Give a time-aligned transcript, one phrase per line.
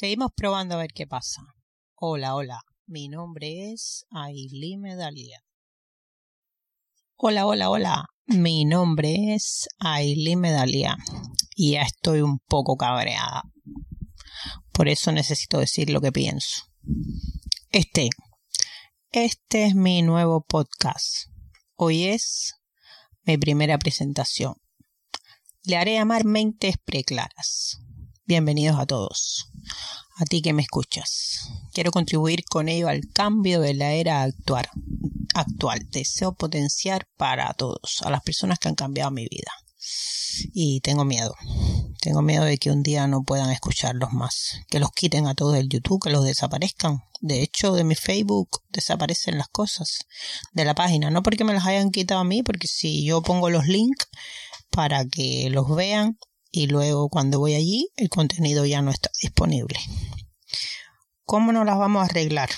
[0.00, 1.42] Seguimos probando a ver qué pasa.
[1.96, 2.60] Hola, hola.
[2.86, 5.42] Mi nombre es Aileen Medalia.
[7.16, 8.06] Hola, hola, hola.
[8.26, 10.96] Mi nombre es Aileen Medalia
[11.56, 13.42] y ya estoy un poco cabreada.
[14.70, 16.62] Por eso necesito decir lo que pienso.
[17.70, 18.08] Este,
[19.10, 21.26] este es mi nuevo podcast.
[21.74, 22.54] Hoy es
[23.24, 24.54] mi primera presentación.
[25.64, 27.80] Le haré llamar Mentes Preclaras.
[28.28, 29.48] Bienvenidos a todos.
[30.16, 31.48] A ti que me escuchas.
[31.72, 34.68] Quiero contribuir con ello al cambio de la era actual.
[35.32, 35.88] actual.
[35.90, 39.50] Deseo potenciar para todos, a las personas que han cambiado mi vida.
[40.52, 41.34] Y tengo miedo.
[42.02, 44.60] Tengo miedo de que un día no puedan escucharlos más.
[44.68, 46.98] Que los quiten a todos del YouTube, que los desaparezcan.
[47.22, 50.00] De hecho, de mi Facebook desaparecen las cosas
[50.52, 51.10] de la página.
[51.10, 54.06] No porque me las hayan quitado a mí, porque si yo pongo los links
[54.70, 56.18] para que los vean,
[56.50, 59.78] y luego cuando voy allí el contenido ya no está disponible.
[61.24, 62.48] ¿Cómo nos las vamos a arreglar?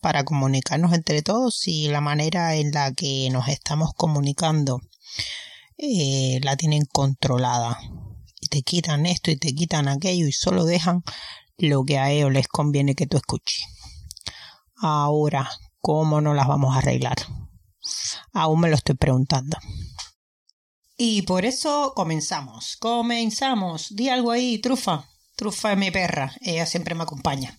[0.00, 4.80] Para comunicarnos entre todos y la manera en la que nos estamos comunicando
[5.76, 7.78] eh, la tienen controlada.
[8.40, 11.04] Y te quitan esto y te quitan aquello y solo dejan
[11.58, 13.66] lo que a ellos les conviene que tú escuches.
[14.76, 15.48] Ahora,
[15.80, 17.16] ¿cómo nos las vamos a arreglar?
[18.32, 19.58] Aún me lo estoy preguntando.
[21.04, 22.76] Y por eso comenzamos.
[22.76, 23.96] Comenzamos.
[23.96, 25.08] Di algo ahí, trufa.
[25.34, 26.32] Trufa es mi perra.
[26.40, 27.58] Ella siempre me acompaña.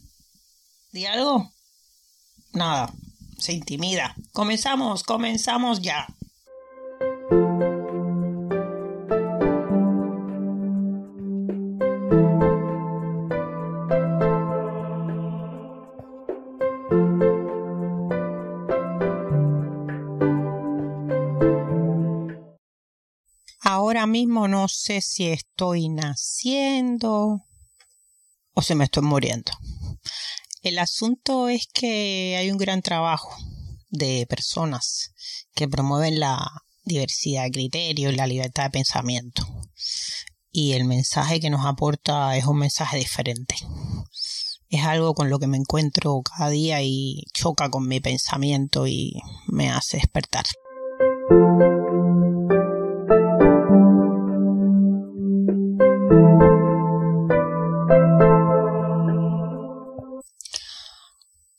[0.93, 1.51] ¿Di algo?
[2.53, 2.93] Nada.
[3.37, 4.15] Se intimida.
[4.31, 6.07] Comenzamos, comenzamos ya.
[23.93, 27.45] Ahora mismo no sé si estoy naciendo
[28.53, 29.51] o si me estoy muriendo.
[30.63, 33.35] El asunto es que hay un gran trabajo
[33.91, 35.11] de personas
[35.53, 36.43] que promueven la
[36.83, 39.45] diversidad de criterios y la libertad de pensamiento.
[40.51, 43.55] Y el mensaje que nos aporta es un mensaje diferente.
[44.69, 49.21] Es algo con lo que me encuentro cada día y choca con mi pensamiento y
[49.45, 50.45] me hace despertar.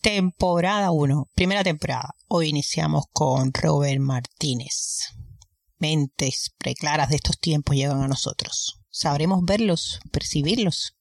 [0.04, 2.14] Temporada 1, primera temporada.
[2.28, 5.14] Hoy iniciamos con Robert Martínez.
[5.78, 8.82] Mentes preclaras de estos tiempos llegan a nosotros.
[8.90, 10.98] Sabremos verlos, percibirlos.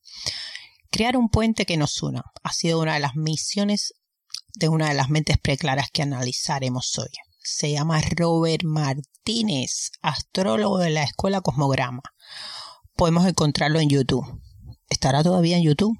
[0.89, 3.93] Crear un puente que nos una ha sido una de las misiones
[4.53, 7.11] de una de las mentes preclaras que analizaremos hoy.
[7.43, 12.03] Se llama Robert Martínez, astrólogo de la Escuela Cosmograma.
[12.95, 14.41] Podemos encontrarlo en YouTube.
[14.87, 15.99] ¿Estará todavía en YouTube?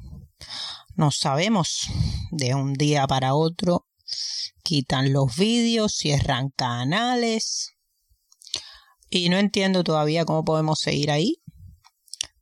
[0.95, 1.87] No sabemos.
[2.31, 3.87] De un día para otro
[4.63, 7.71] quitan los vídeos, cierran canales.
[9.09, 11.37] Y no entiendo todavía cómo podemos seguir ahí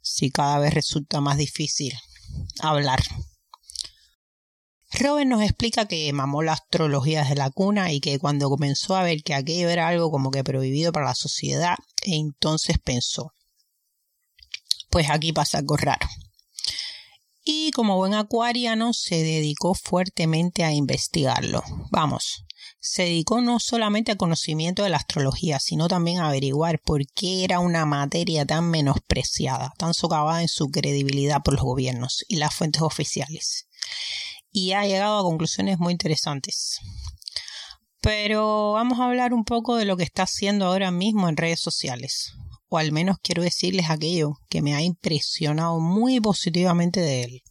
[0.02, 1.94] si cada vez resulta más difícil
[2.60, 3.02] hablar.
[4.94, 9.04] Robert nos explica que mamó la astrología desde la cuna y que cuando comenzó a
[9.04, 13.34] ver que aquello era algo como que prohibido para la sociedad, entonces pensó,
[14.90, 16.08] pues aquí pasa algo raro
[17.44, 21.64] y como buen acuariano se dedicó fuertemente a investigarlo.
[21.90, 22.46] Vamos,
[22.80, 27.44] se dedicó no solamente al conocimiento de la astrología, sino también a averiguar por qué
[27.44, 32.54] era una materia tan menospreciada, tan socavada en su credibilidad por los gobiernos y las
[32.54, 33.68] fuentes oficiales.
[34.52, 36.80] Y ha llegado a conclusiones muy interesantes.
[38.02, 41.60] Pero vamos a hablar un poco de lo que está haciendo ahora mismo en redes
[41.60, 42.34] sociales
[42.74, 47.44] o al menos quiero decirles aquello que me ha impresionado muy positivamente de él.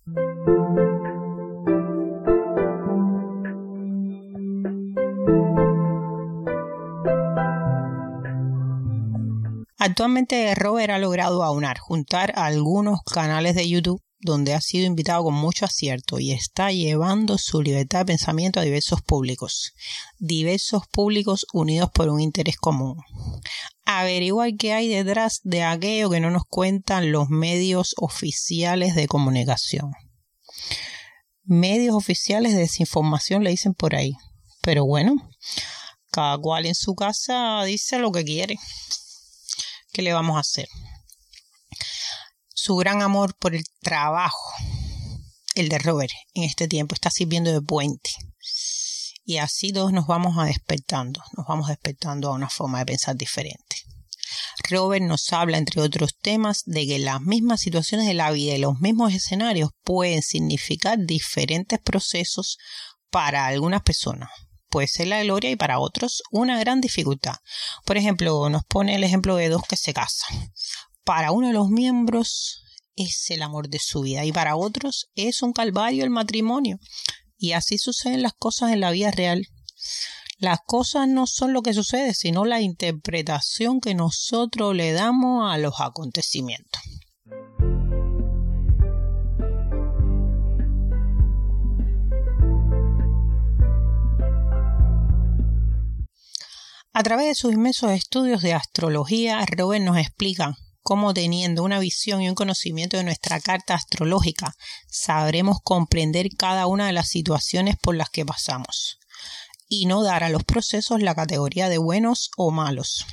[9.77, 15.35] Actualmente Robert ha logrado aunar, juntar algunos canales de YouTube donde ha sido invitado con
[15.35, 19.73] mucho acierto y está llevando su libertad de pensamiento a diversos públicos,
[20.19, 22.97] diversos públicos unidos por un interés común.
[23.99, 29.93] Averiguar qué hay detrás de aquello que no nos cuentan los medios oficiales de comunicación.
[31.45, 34.13] Medios oficiales de desinformación le dicen por ahí.
[34.63, 35.15] Pero bueno,
[36.11, 38.59] cada cual en su casa dice lo que quiere.
[39.93, 40.69] ¿Qué le vamos a hacer?
[42.61, 44.53] su gran amor por el trabajo,
[45.55, 48.11] el de Robert, en este tiempo está sirviendo de puente.
[49.31, 53.15] Y así todos nos vamos a despertando, nos vamos despertando a una forma de pensar
[53.15, 53.77] diferente.
[54.69, 58.59] Robert nos habla, entre otros temas, de que las mismas situaciones de la vida y
[58.59, 62.59] los mismos escenarios pueden significar diferentes procesos
[63.09, 64.31] para algunas personas.
[64.69, 67.37] Puede ser la gloria y para otros una gran dificultad.
[67.85, 70.53] Por ejemplo, nos pone el ejemplo de dos que se casan.
[71.05, 72.65] Para uno de los miembros
[72.97, 76.81] es el amor de su vida y para otros es un calvario el matrimonio.
[77.43, 79.49] Y así suceden las cosas en la vida real.
[80.39, 85.57] Las cosas no son lo que sucede, sino la interpretación que nosotros le damos a
[85.57, 86.83] los acontecimientos.
[96.93, 100.59] A través de sus inmensos estudios de astrología, Robert nos explica
[100.91, 104.57] cómo teniendo una visión y un conocimiento de nuestra carta astrológica,
[104.89, 108.99] sabremos comprender cada una de las situaciones por las que pasamos
[109.69, 113.07] y no dar a los procesos la categoría de buenos o malos.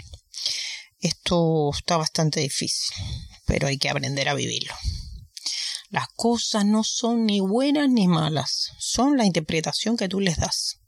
[1.01, 2.95] Esto está bastante difícil,
[3.45, 4.73] pero hay que aprender a vivirlo.
[5.91, 10.80] Las cosas no son ni buenas ni malas, son la interpretación que tú les das.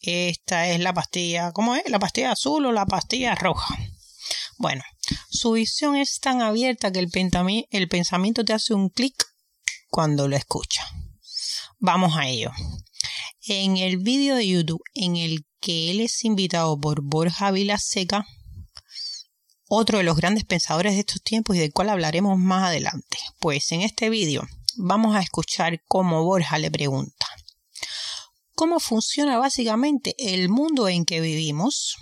[0.00, 1.82] Esta es la pastilla, ¿cómo es?
[1.90, 3.76] ¿La pastilla azul o la pastilla roja?
[4.56, 4.82] Bueno,
[5.40, 9.14] su visión es tan abierta que el, pensamiento te hace un clic
[9.88, 10.86] cuando lo escucha.
[11.78, 12.50] Vamos a ello.
[13.46, 18.26] En el vídeo de YouTube en el que él es invitado por Borja Vilaseca,
[19.66, 23.16] otro de los grandes pensadores de estos tiempos y del cual hablaremos más adelante.
[23.38, 24.46] Pues en este vídeo
[24.76, 27.26] vamos a escuchar cómo Borja le pregunta
[28.60, 31.96] cómo funciona básicamente el mundo en que vivimos.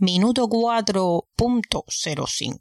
[0.00, 2.60] Minuto 4.05.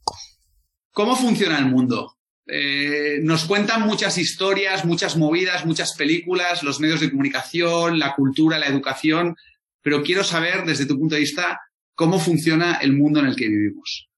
[0.91, 2.17] ¿Cómo funciona el mundo?
[2.47, 8.57] Eh, nos cuentan muchas historias, muchas movidas, muchas películas, los medios de comunicación, la cultura,
[8.57, 9.35] la educación,
[9.83, 11.61] pero quiero saber desde tu punto de vista
[11.93, 14.09] cómo funciona el mundo en el que vivimos.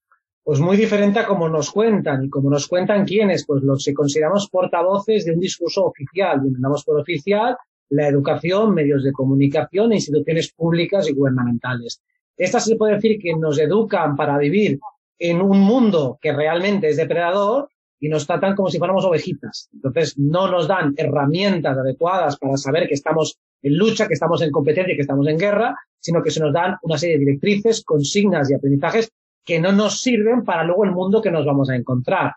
[0.41, 3.93] Pues muy diferente a como nos cuentan y como nos cuentan quiénes, pues los que
[3.93, 7.57] consideramos portavoces de un discurso oficial, denominamos por oficial
[7.89, 12.01] la educación, medios de comunicación e instituciones públicas y gubernamentales.
[12.39, 14.79] Estas se puede decir que nos educan para vivir
[15.19, 17.69] en un mundo que realmente es depredador
[17.99, 19.69] y nos tratan como si fuéramos ovejitas.
[19.73, 24.51] Entonces, no nos dan herramientas adecuadas para saber que estamos en lucha, que estamos en
[24.51, 28.49] competencia, que estamos en guerra, sino que se nos dan una serie de directrices, consignas
[28.49, 29.11] y aprendizajes
[29.43, 32.31] que no nos sirven para luego el mundo que nos vamos a encontrar.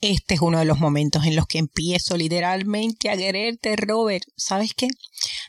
[0.00, 4.24] Este es uno de los momentos en los que empiezo literalmente a quererte, Robert.
[4.36, 4.88] ¿Sabes qué?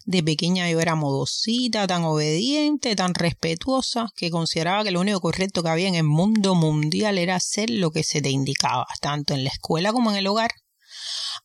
[0.08, 5.62] De pequeña yo era modosita, tan obediente, tan respetuosa, que consideraba que lo único correcto
[5.62, 9.44] que había en el mundo mundial era hacer lo que se te indicaba, tanto en
[9.44, 10.52] la escuela como en el hogar.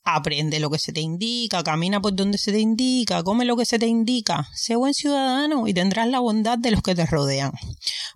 [0.05, 3.64] Aprende lo que se te indica, camina por donde se te indica, come lo que
[3.64, 7.50] se te indica, sé buen ciudadano y tendrás la bondad de los que te rodean.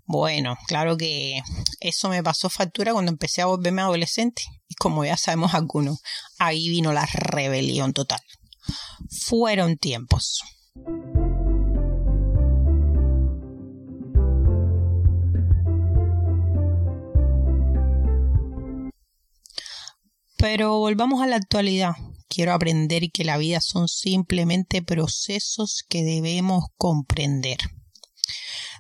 [0.05, 1.43] Bueno, claro que
[1.81, 5.99] eso me pasó factura cuando empecé a volverme adolescente y como ya sabemos algunos,
[6.39, 8.21] ahí vino la rebelión total.
[9.09, 10.43] Fueron tiempos.
[20.39, 21.93] Pero volvamos a la actualidad.
[22.29, 27.59] Quiero aprender que la vida son simplemente procesos que debemos comprender.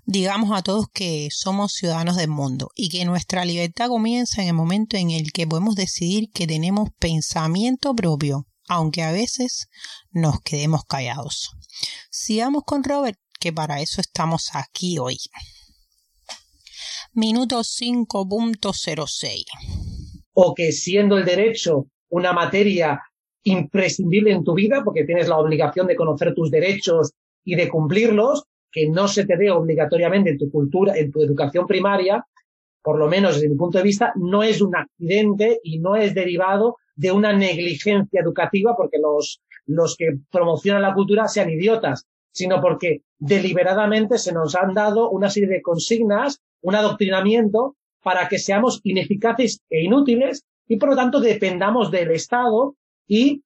[0.04, 4.54] Digamos a todos que somos ciudadanos del mundo y que nuestra libertad comienza en el
[4.54, 9.68] momento en el que podemos decidir que tenemos pensamiento propio, aunque a veces
[10.10, 11.50] nos quedemos callados.
[12.10, 15.18] Sigamos con Robert, que para eso estamos aquí hoy.
[17.12, 19.44] Minuto 5.06
[20.38, 23.00] o que siendo el derecho una materia
[23.42, 28.44] imprescindible en tu vida, porque tienes la obligación de conocer tus derechos y de cumplirlos,
[28.70, 32.22] que no se te dé obligatoriamente en tu cultura, en tu educación primaria,
[32.82, 36.14] por lo menos desde mi punto de vista, no es un accidente y no es
[36.14, 42.60] derivado de una negligencia educativa porque los, los que promocionan la cultura sean idiotas, sino
[42.60, 48.80] porque deliberadamente se nos han dado una serie de consignas, un adoctrinamiento para que seamos
[48.82, 52.76] ineficaces e inútiles y por lo tanto dependamos del Estado
[53.06, 53.42] y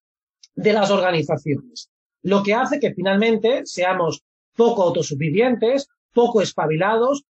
[0.55, 1.91] de las organizaciones.
[2.23, 4.23] Lo que hace que finalmente seamos
[4.57, 7.25] poco autosuficientes, poco espabilados,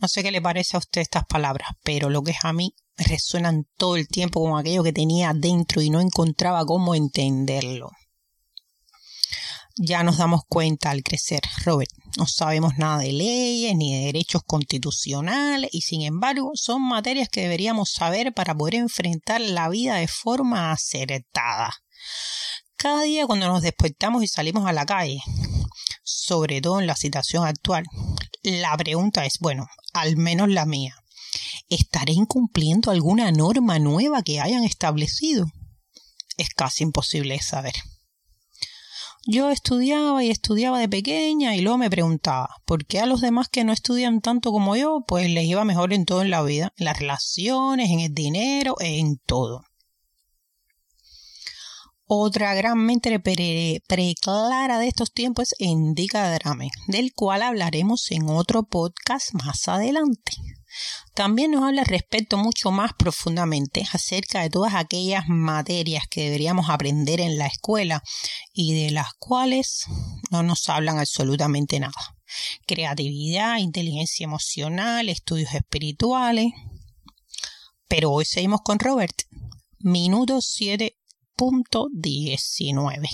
[0.00, 2.74] No sé qué le parece a usted estas palabras, pero lo que es a mí
[2.96, 7.90] resuenan todo el tiempo como aquello que tenía dentro y no encontraba cómo entenderlo.
[9.76, 14.42] Ya nos damos cuenta al crecer, Robert, No sabemos nada de leyes ni de derechos
[14.46, 20.08] constitucionales y sin embargo son materias que deberíamos saber para poder enfrentar la vida de
[20.08, 21.72] forma acertada.
[22.76, 25.20] Cada día cuando nos despertamos y salimos a la calle,
[26.10, 27.84] sobre todo en la situación actual,
[28.42, 30.94] la pregunta es, bueno, al menos la mía,
[31.68, 35.46] ¿estaré incumpliendo alguna norma nueva que hayan establecido?
[36.36, 37.74] Es casi imposible saber.
[39.26, 43.48] Yo estudiaba y estudiaba de pequeña y luego me preguntaba, ¿por qué a los demás
[43.48, 46.72] que no estudian tanto como yo, pues les iba mejor en todo en la vida,
[46.78, 49.62] en las relaciones, en el dinero, en todo?
[52.12, 58.64] Otra gran mente preclara de estos tiempos es Indica Drame, del cual hablaremos en otro
[58.64, 60.32] podcast más adelante.
[61.14, 67.20] También nos habla respecto mucho más profundamente acerca de todas aquellas materias que deberíamos aprender
[67.20, 68.02] en la escuela
[68.52, 69.84] y de las cuales
[70.32, 72.16] no nos hablan absolutamente nada.
[72.66, 76.48] Creatividad, inteligencia emocional, estudios espirituales.
[77.86, 79.14] Pero hoy seguimos con Robert.
[79.78, 80.40] Minuto
[81.40, 83.08] 7.19.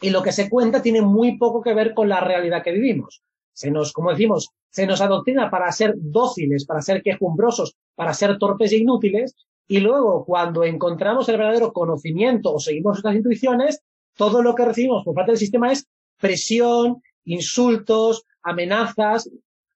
[0.00, 3.22] Y lo que se cuenta tiene muy poco que ver con la realidad que vivimos.
[3.52, 8.38] Se nos, como decimos, se nos adoctrina para ser dóciles, para ser quejumbrosos, para ser
[8.38, 9.36] torpes e inútiles,
[9.66, 13.80] y luego cuando encontramos el verdadero conocimiento o seguimos nuestras intuiciones,
[14.16, 15.86] todo lo que recibimos por parte del sistema es
[16.18, 19.30] presión, insultos, amenazas,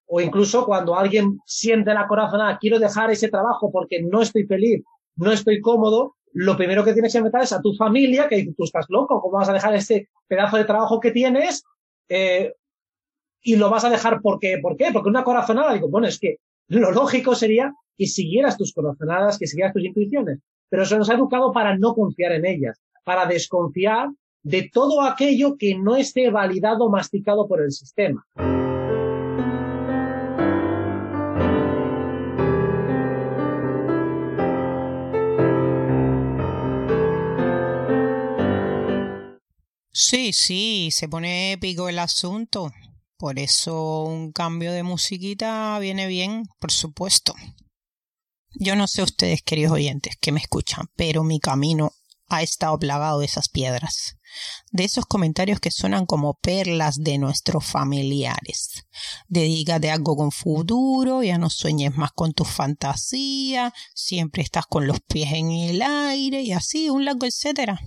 [0.05, 4.83] o incluso cuando alguien siente la corazonada, quiero dejar ese trabajo porque no estoy feliz,
[5.15, 8.53] no estoy cómodo, lo primero que tienes que meter es a tu familia, que dice,
[8.55, 11.63] tú estás loco, ¿cómo vas a dejar este pedazo de trabajo que tienes?
[12.07, 12.53] Eh,
[13.41, 14.89] y lo vas a dejar porque, ¿por qué?
[14.91, 19.47] Porque una corazonada, digo, bueno, es que lo lógico sería que siguieras tus corazonadas, que
[19.47, 24.09] siguieras tus intuiciones, pero se nos ha educado para no confiar en ellas, para desconfiar
[24.43, 28.25] de todo aquello que no esté validado masticado por el sistema.
[40.01, 42.71] Sí, sí, se pone épico el asunto.
[43.17, 47.35] Por eso un cambio de musiquita viene bien, por supuesto.
[48.51, 51.91] Yo no sé ustedes, queridos oyentes, que me escuchan, pero mi camino
[52.29, 54.15] ha estado plagado de esas piedras,
[54.71, 58.85] de esos comentarios que suenan como perlas de nuestros familiares.
[59.27, 65.01] Dedícate algo con futuro, ya no sueñes más con tu fantasía, siempre estás con los
[65.01, 67.81] pies en el aire y así, un largo etcétera.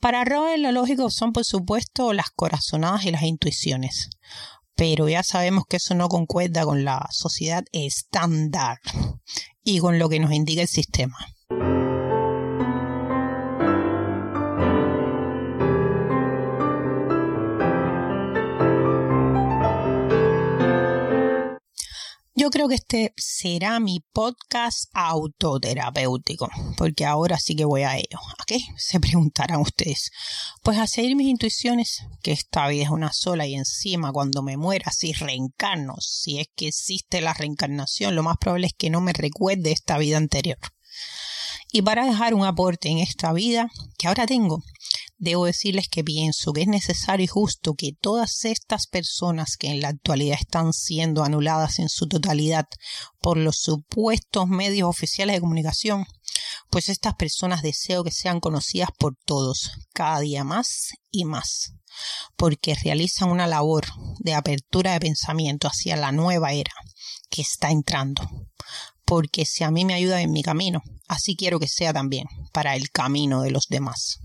[0.00, 4.10] Para Robert lo lógico son por supuesto las corazonadas y las intuiciones,
[4.74, 8.78] pero ya sabemos que eso no concuerda con la sociedad estándar
[9.62, 11.18] y con lo que nos indica el sistema.
[22.40, 28.18] Yo creo que este será mi podcast autoterapéutico, porque ahora sí que voy a ello.
[28.38, 28.44] ¿A
[28.78, 30.10] Se preguntarán ustedes.
[30.62, 34.56] Pues a seguir mis intuiciones, que esta vida es una sola y encima cuando me
[34.56, 39.02] muera, si reencarno, si es que existe la reencarnación, lo más probable es que no
[39.02, 40.56] me recuerde esta vida anterior.
[41.72, 43.68] Y para dejar un aporte en esta vida
[43.98, 44.62] que ahora tengo,
[45.20, 49.80] debo decirles que pienso que es necesario y justo que todas estas personas que en
[49.80, 52.66] la actualidad están siendo anuladas en su totalidad
[53.20, 56.06] por los supuestos medios oficiales de comunicación,
[56.70, 61.74] pues estas personas deseo que sean conocidas por todos, cada día más y más,
[62.36, 63.86] porque realizan una labor
[64.20, 66.72] de apertura de pensamiento hacia la nueva era
[67.28, 68.22] que está entrando.
[69.04, 72.74] Porque si a mí me ayuda en mi camino, así quiero que sea también para
[72.74, 74.20] el camino de los demás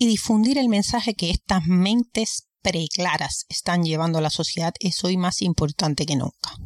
[0.00, 5.18] y difundir el mensaje que estas mentes preclaras están llevando a la sociedad es hoy
[5.18, 6.56] más importante que nunca.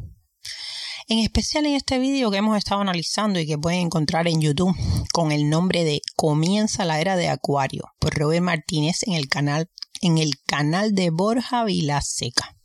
[1.09, 4.73] En especial en este vídeo que hemos estado analizando y que pueden encontrar en YouTube
[5.11, 9.69] con el nombre de Comienza la era de Acuario por Robert Martínez en el canal
[10.01, 12.55] en el canal de Borja Vilaseca.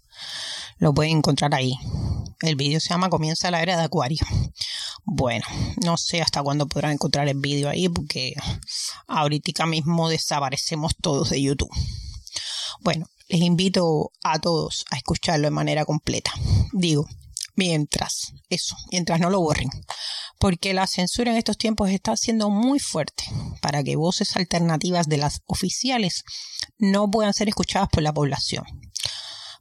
[0.79, 1.75] Lo pueden encontrar ahí.
[2.41, 4.25] El vídeo se llama Comienza la era de Acuario.
[5.03, 5.47] Bueno,
[5.83, 8.35] no sé hasta cuándo podrán encontrar el vídeo ahí porque
[9.09, 11.71] ahorita mismo desaparecemos todos de YouTube.
[12.81, 16.33] Bueno, les invito a todos a escucharlo de manera completa.
[16.73, 17.09] Digo,
[17.57, 19.71] mientras, eso, mientras no lo borren.
[20.39, 23.25] Porque la censura en estos tiempos está siendo muy fuerte
[23.61, 26.25] para que voces alternativas de las oficiales
[26.79, 28.65] no puedan ser escuchadas por la población.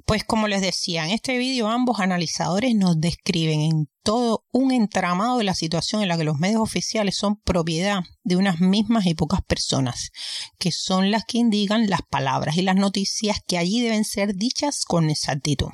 [0.09, 5.37] Pues como les decía, en este vídeo ambos analizadores nos describen en todo un entramado
[5.37, 9.13] de la situación en la que los medios oficiales son propiedad de unas mismas y
[9.13, 10.09] pocas personas,
[10.57, 14.83] que son las que indican las palabras y las noticias que allí deben ser dichas
[14.83, 15.69] con exactitud.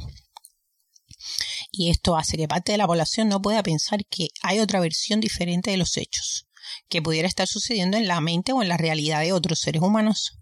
[1.72, 5.22] Y esto hace que parte de la población no pueda pensar que hay otra versión
[5.22, 6.50] diferente de los hechos,
[6.90, 10.40] que pudiera estar sucediendo en la mente o en la realidad de otros seres humanos.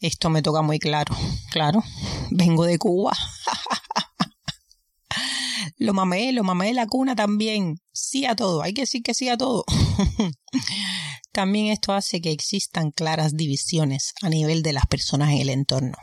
[0.00, 1.14] Esto me toca muy claro,
[1.50, 1.82] claro.
[2.30, 3.12] Vengo de Cuba.
[5.76, 7.80] lo mamé, lo mamé la cuna también.
[7.92, 9.64] Sí a todo, hay que decir que sí a todo.
[11.32, 15.96] también esto hace que existan claras divisiones a nivel de las personas en el entorno.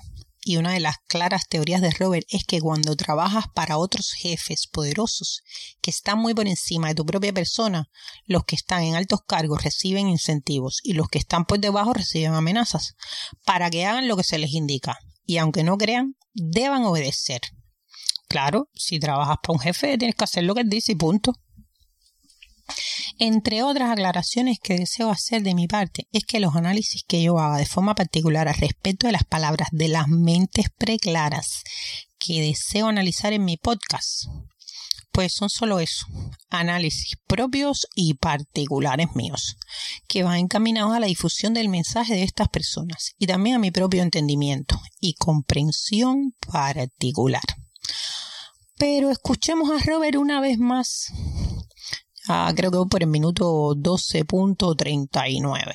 [0.49, 4.65] Y una de las claras teorías de Robert es que cuando trabajas para otros jefes
[4.65, 5.43] poderosos
[5.79, 7.87] que están muy por encima de tu propia persona,
[8.25, 12.33] los que están en altos cargos reciben incentivos y los que están por debajo reciben
[12.33, 12.95] amenazas
[13.45, 14.97] para que hagan lo que se les indica.
[15.23, 17.41] Y aunque no crean, deban obedecer.
[18.27, 21.33] Claro, si trabajas para un jefe tienes que hacer lo que él dice y punto.
[23.21, 27.37] Entre otras aclaraciones que deseo hacer de mi parte es que los análisis que yo
[27.37, 31.63] haga de forma particular al respecto de las palabras de las mentes preclaras
[32.17, 34.27] que deseo analizar en mi podcast,
[35.11, 36.05] pues son solo eso,
[36.49, 39.57] análisis propios y particulares míos,
[40.07, 43.71] que van encaminados a la difusión del mensaje de estas personas y también a mi
[43.71, 47.43] propio entendimiento y comprensión particular.
[48.77, 51.11] Pero escuchemos a Robert una vez más
[52.31, 55.73] Ah, creo que por el minuto 12.39.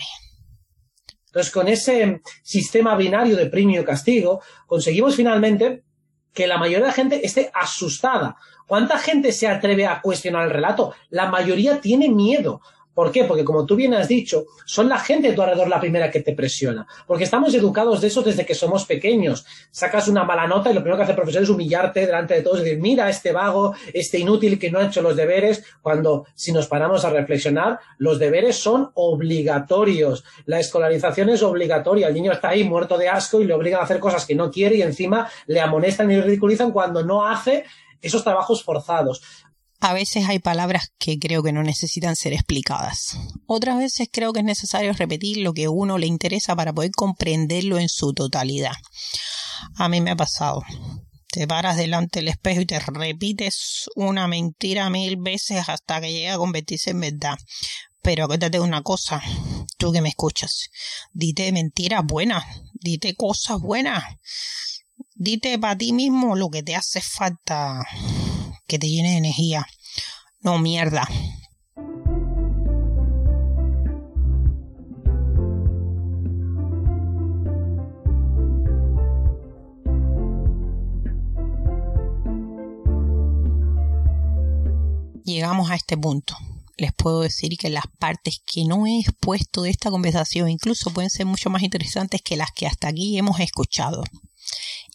[1.26, 5.82] Entonces, con ese sistema binario de premio y castigo, conseguimos finalmente
[6.32, 8.36] que la mayoría de la gente esté asustada.
[8.68, 10.94] ¿Cuánta gente se atreve a cuestionar el relato?
[11.10, 12.60] La mayoría tiene miedo.
[12.94, 13.24] ¿Por qué?
[13.24, 16.20] Porque como tú bien has dicho, son la gente de tu alrededor la primera que
[16.20, 16.86] te presiona.
[17.06, 19.44] Porque estamos educados de eso desde que somos pequeños.
[19.70, 22.42] Sacas una mala nota y lo primero que hace el profesor es humillarte delante de
[22.42, 26.26] todos y decir, mira este vago, este inútil que no ha hecho los deberes, cuando
[26.34, 30.24] si nos paramos a reflexionar, los deberes son obligatorios.
[30.46, 32.08] La escolarización es obligatoria.
[32.08, 34.50] El niño está ahí muerto de asco y le obligan a hacer cosas que no
[34.50, 37.64] quiere y encima le amonestan y ridiculizan cuando no hace
[38.04, 39.22] esos trabajos forzados.
[39.86, 43.18] A veces hay palabras que creo que no necesitan ser explicadas.
[43.46, 46.92] Otras veces creo que es necesario repetir lo que a uno le interesa para poder
[46.92, 48.72] comprenderlo en su totalidad.
[49.76, 50.62] A mí me ha pasado.
[51.30, 56.32] Te paras delante del espejo y te repites una mentira mil veces hasta que llega
[56.32, 57.36] a convertirse en verdad.
[58.00, 59.22] Pero acuérdate una cosa,
[59.76, 60.70] tú que me escuchas,
[61.12, 62.42] dite mentiras buenas,
[62.72, 64.02] dite cosas buenas,
[65.14, 67.84] dite para ti mismo lo que te hace falta
[68.66, 69.66] que te llene de energía.
[70.40, 71.08] No, mierda.
[85.24, 86.36] Llegamos a este punto.
[86.76, 91.08] Les puedo decir que las partes que no he expuesto de esta conversación incluso pueden
[91.08, 94.04] ser mucho más interesantes que las que hasta aquí hemos escuchado.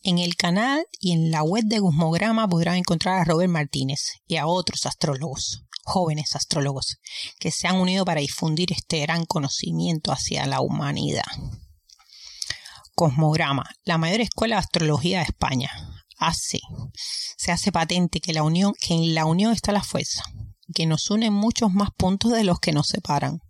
[0.02, 4.38] En el canal y en la web de Guzmograma podrán encontrar a Robert Martínez y
[4.38, 7.00] a otros astrólogos, jóvenes astrólogos,
[7.38, 11.26] que se han unido para difundir este gran conocimiento hacia la humanidad.
[12.96, 15.70] Cosmograma, la mayor escuela de astrología de España,
[16.18, 16.60] hace,
[17.38, 20.24] se hace patente que, la unión, que en la unión está la fuerza,
[20.74, 23.42] que nos unen muchos más puntos de los que nos separan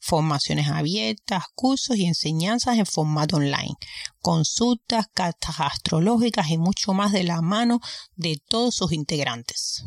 [0.00, 3.74] formaciones abiertas, cursos y enseñanzas en formato online,
[4.20, 7.80] consultas, cartas astrológicas y mucho más de la mano
[8.16, 9.84] de todos sus integrantes.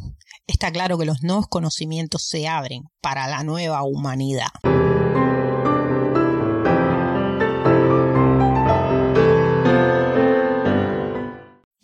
[0.48, 4.50] Está claro que los nuevos conocimientos se abren para la nueva humanidad.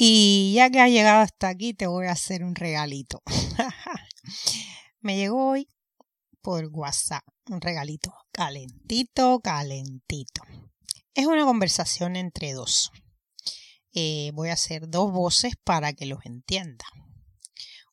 [0.01, 3.21] Y ya que has llegado hasta aquí, te voy a hacer un regalito.
[5.01, 5.67] Me llegó hoy
[6.41, 7.23] por WhatsApp.
[7.49, 10.43] Un regalito calentito, calentito.
[11.13, 12.91] Es una conversación entre dos.
[13.93, 16.85] Eh, voy a hacer dos voces para que los entienda.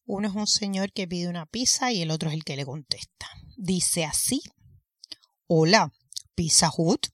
[0.04, 2.64] Uno es un señor que pide una pizza y el otro es el que le
[2.64, 3.26] contesta.
[3.56, 4.40] Dice así.
[5.48, 5.92] Hola,
[6.35, 7.06] Pizza Hut.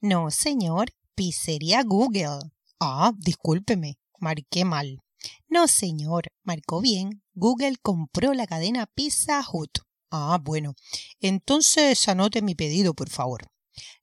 [0.00, 2.50] No, señor, pizzería Google.
[2.78, 5.00] Ah, discúlpeme, marqué mal.
[5.48, 7.22] No, señor, marcó bien.
[7.34, 9.85] Google compró la cadena Pizza Hut.
[10.10, 10.74] Ah, bueno.
[11.20, 13.50] Entonces anote mi pedido, por favor.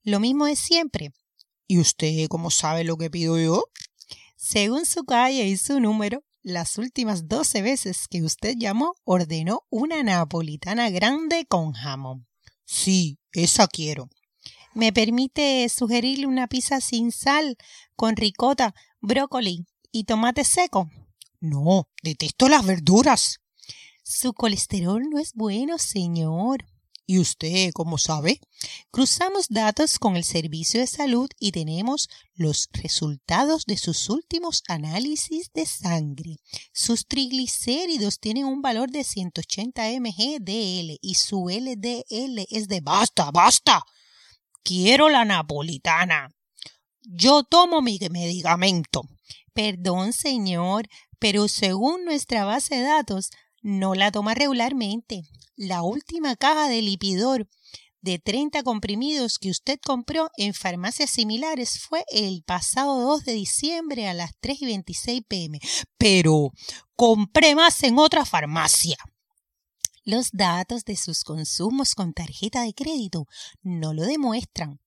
[0.02, 1.12] Lo mismo de siempre.
[1.66, 3.64] ¿Y usted cómo sabe lo que pido yo?
[4.36, 10.02] Según su calle y su número, las últimas doce veces que usted llamó ordenó una
[10.02, 12.26] napolitana grande con jamón.
[12.66, 14.10] Sí, esa quiero.
[14.74, 17.56] ¿Me permite sugerirle una pizza sin sal,
[17.96, 20.90] con ricota, brócoli ¿Y tomate seco?
[21.38, 23.38] No, detesto las verduras.
[24.06, 26.66] Su colesterol no es bueno, señor.
[27.06, 28.38] ¿Y usted cómo sabe?
[28.90, 35.50] Cruzamos datos con el Servicio de Salud y tenemos los resultados de sus últimos análisis
[35.54, 36.36] de sangre.
[36.72, 43.82] Sus triglicéridos tienen un valor de 180 mg/dl y su LDL es de basta, basta.
[44.62, 46.28] Quiero la napolitana.
[47.02, 49.02] Yo tomo mi medicamento.
[49.54, 50.88] Perdón, señor,
[51.18, 53.30] pero según nuestra base de datos,
[53.64, 55.22] no la toma regularmente.
[55.56, 57.48] La última caja de lipidor
[58.02, 64.06] de 30 comprimidos que usted compró en farmacias similares fue el pasado 2 de diciembre
[64.06, 65.58] a las 3 y 26 pm.
[65.96, 66.52] Pero
[66.94, 68.98] compré más en otra farmacia.
[70.04, 73.26] Los datos de sus consumos con tarjeta de crédito
[73.62, 74.78] no lo demuestran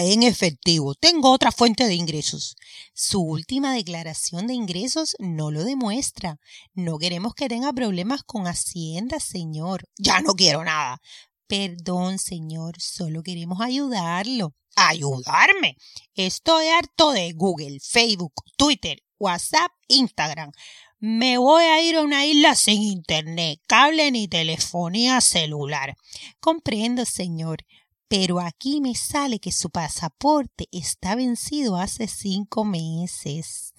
[0.00, 0.94] en efectivo.
[0.94, 2.56] Tengo otra fuente de ingresos.
[2.92, 6.38] Su última declaración de ingresos no lo demuestra.
[6.74, 9.88] No queremos que tenga problemas con Hacienda, señor.
[9.96, 11.00] Ya no quiero nada.
[11.46, 14.54] Perdón, señor, solo queremos ayudarlo.
[14.74, 15.76] ¿Ayudarme?
[16.14, 20.50] Estoy harto de Google, Facebook, Twitter, WhatsApp, Instagram.
[20.98, 25.96] Me voy a ir a una isla sin internet, cable ni telefonía celular.
[26.40, 27.64] Comprendo, señor
[28.08, 33.74] pero aquí me sale que su pasaporte está vencido hace cinco meses.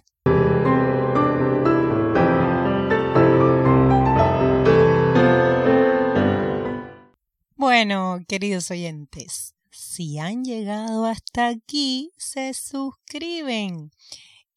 [7.55, 13.91] Bueno, queridos oyentes, si han llegado hasta aquí, se suscriben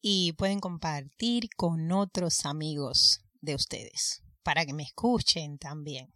[0.01, 6.13] y pueden compartir con otros amigos de ustedes para que me escuchen también.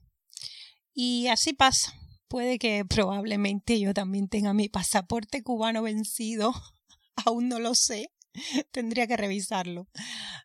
[0.94, 1.94] Y así pasa
[2.27, 6.53] puede que probablemente yo también tenga mi pasaporte cubano vencido.
[7.25, 8.11] Aún no lo sé.
[8.71, 9.88] Tendría que revisarlo.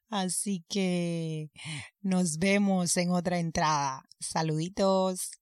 [0.09, 1.51] Así que
[2.01, 4.05] nos vemos en otra entrada.
[4.21, 5.40] Saluditos.